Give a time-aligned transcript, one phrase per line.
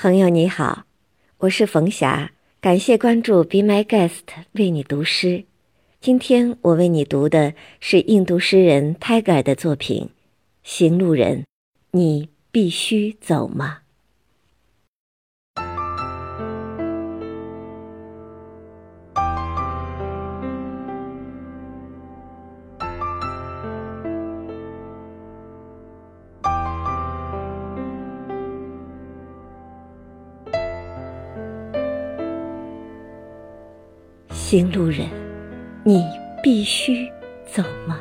[0.00, 0.84] 朋友你好，
[1.38, 4.20] 我是冯霞，感谢关注 Be My Guest
[4.52, 5.42] 为你读诗。
[6.00, 10.04] 今天我为你读的是印度诗人泰戈尔的作品
[10.62, 11.40] 《行路人》，
[11.90, 13.78] 你必须走吗？
[34.50, 35.06] 行路人，
[35.84, 36.02] 你
[36.42, 37.06] 必须
[37.44, 38.00] 走吗？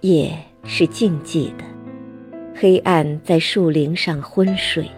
[0.00, 0.32] 夜
[0.64, 1.64] 是静寂的，
[2.54, 4.90] 黑暗在树林上昏睡。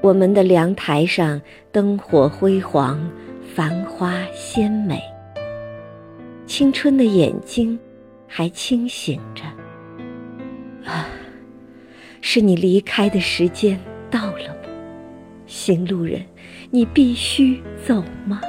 [0.00, 1.40] 我们的凉台上
[1.70, 2.98] 灯火辉煌，
[3.54, 5.00] 繁花鲜美。
[6.46, 7.78] 青春的眼睛
[8.26, 9.44] 还清醒着。
[10.90, 11.06] 啊，
[12.20, 13.78] 是你离开的时间
[14.10, 14.61] 到了吗？
[15.46, 16.22] 行路人，
[16.70, 18.40] 你必须走吗？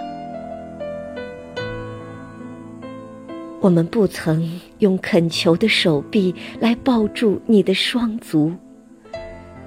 [3.60, 8.54] 我们不曾用恳求的手臂来抱住你的双足。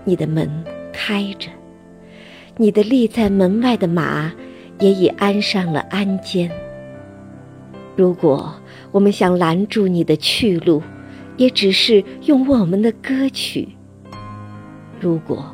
[0.05, 0.51] 你的门
[0.93, 1.51] 开着，
[2.57, 4.33] 你的立在门外的马
[4.79, 6.51] 也已安上了鞍鞯。
[7.97, 8.55] 如果
[8.93, 10.83] 我们想拦住你的去路，
[11.37, 13.69] 也只是用我们的歌曲。
[15.01, 15.45] 如果。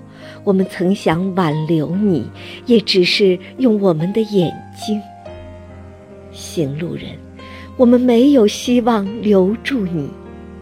[0.44, 2.28] 我们曾想挽留你，
[2.66, 5.00] 也只是用我们的眼睛。
[6.33, 7.11] 行路人，
[7.77, 10.11] 我们没有希望留住你，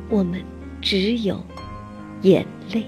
[0.08, 0.40] 我们
[0.80, 1.40] 只有
[2.22, 2.82] 眼泪。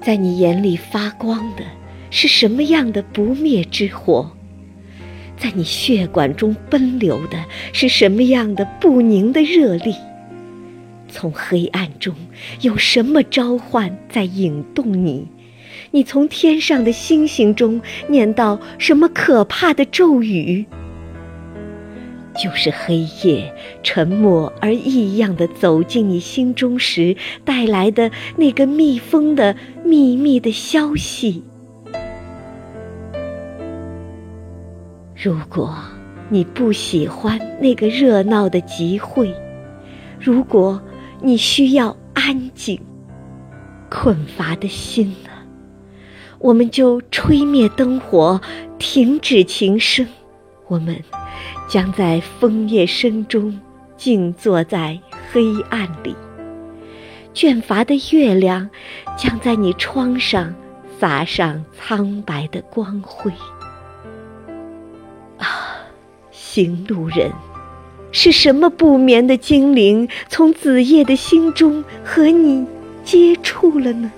[0.00, 1.62] 在你眼里发光的
[2.10, 4.30] 是什么样的不灭之火？
[5.36, 9.94] 在你血管中奔流的是什么样的不宁的热力？
[11.12, 12.14] 从黑暗中
[12.62, 15.28] 有什么召唤在引动你？
[15.90, 20.64] 你从天上的星星中念到什么可怕的咒语？
[22.34, 27.14] 就是黑夜沉默而异样的走进你心中时
[27.44, 31.44] 带来的那个密封的秘密的消息。
[35.14, 35.76] 如果
[36.30, 39.30] 你不喜欢那个热闹的集会，
[40.18, 40.82] 如果。
[41.22, 42.80] 你需要安静，
[43.88, 45.30] 困乏的心呢？
[46.40, 48.40] 我们就吹灭灯火，
[48.76, 50.04] 停止琴声。
[50.66, 51.00] 我们
[51.68, 53.60] 将在枫叶声中
[53.96, 54.98] 静坐在
[55.30, 56.16] 黑暗里。
[57.32, 58.68] 倦乏的月亮
[59.16, 60.52] 将在你窗上
[60.98, 63.30] 洒上苍白的光辉。
[65.38, 65.46] 啊，
[66.32, 67.30] 行路人。
[68.12, 72.64] 是什么不眠的精灵从子夜的心中和你
[73.04, 74.12] 接触了呢？